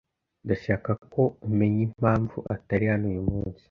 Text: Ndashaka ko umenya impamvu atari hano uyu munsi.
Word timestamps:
Ndashaka 0.45 0.91
ko 1.13 1.21
umenya 1.47 1.81
impamvu 1.87 2.37
atari 2.55 2.85
hano 2.91 3.05
uyu 3.11 3.23
munsi. 3.29 3.59